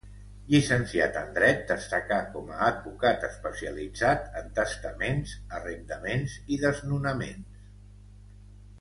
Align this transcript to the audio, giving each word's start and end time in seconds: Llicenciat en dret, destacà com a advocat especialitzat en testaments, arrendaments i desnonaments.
Llicenciat 0.51 1.19
en 1.19 1.27
dret, 1.35 1.59
destacà 1.71 2.17
com 2.37 2.49
a 2.55 2.57
advocat 2.71 3.27
especialitzat 3.29 4.27
en 4.43 4.49
testaments, 4.63 5.37
arrendaments 5.61 6.43
i 6.57 6.59
desnonaments. 6.67 7.65